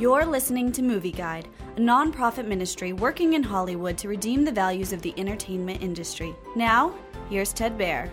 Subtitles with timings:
[0.00, 4.94] You're listening to Movie Guide, a nonprofit ministry working in Hollywood to redeem the values
[4.94, 6.34] of the entertainment industry.
[6.56, 6.94] Now,
[7.28, 8.08] here's Ted Baehr.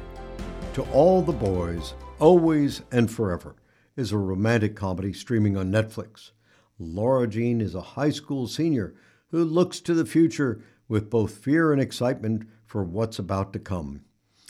[0.73, 3.55] To All the Boys, Always and Forever
[3.95, 6.31] is a romantic comedy streaming on Netflix.
[6.77, 8.93] Lara Jean is a high school senior
[9.29, 14.01] who looks to the future with both fear and excitement for what's about to come.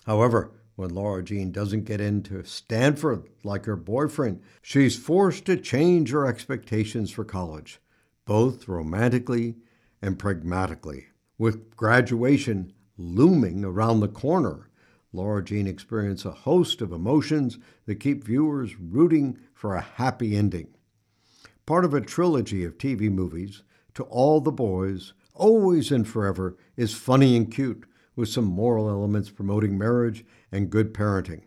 [0.08, 6.12] However, when Lara Jean doesn't get into Stanford like her boyfriend, she's forced to change
[6.12, 7.80] her expectations for college,
[8.26, 9.56] both romantically
[10.04, 11.08] and pragmatically.
[11.40, 14.70] With graduation looming around the corner,
[15.12, 20.68] Lara Jean experiences a host of emotions that keep viewers rooting for a happy ending.
[21.66, 23.64] Part of a trilogy of TV movies,
[23.96, 27.88] To All the Boys, Always and Forever, is funny and cute,
[28.18, 31.44] with some moral elements promoting marriage and good parenting.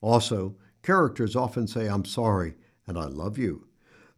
[0.00, 2.54] Also, characters often say, I'm sorry
[2.86, 3.66] and I love you.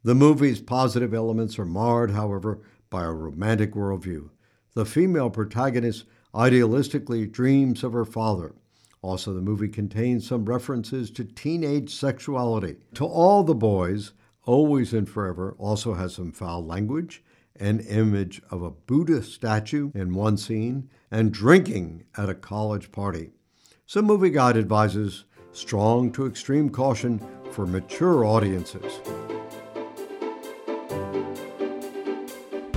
[0.03, 4.31] The movie's positive elements are marred, however, by a romantic worldview.
[4.75, 8.55] The female protagonist idealistically dreams of her father.
[9.03, 12.77] Also, the movie contains some references to teenage sexuality.
[12.95, 14.13] To all the boys,
[14.47, 17.23] Always and Forever also has some foul language,
[17.61, 23.31] an image of a Buddha statue in one scene, and drinking at a college party.
[23.87, 29.01] Some movie guide advises strong to extreme caution for mature audiences.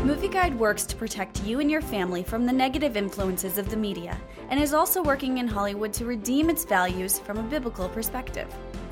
[0.04, 3.76] Movie Guide works to protect you and your family from the negative influences of the
[3.76, 4.18] media
[4.50, 8.48] and is also working in Hollywood to redeem its values from a biblical perspective.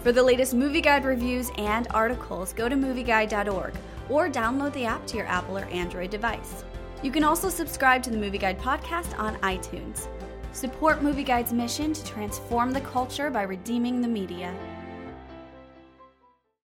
[0.05, 3.73] For the latest Movie Guide reviews and articles, go to movieguide.org
[4.07, 6.63] or download the app to your Apple or Android device.
[7.01, 10.07] You can also subscribe to the Movie Guide podcast on iTunes.
[10.51, 14.53] Support Movie Guide's mission to transform the culture by redeeming the media.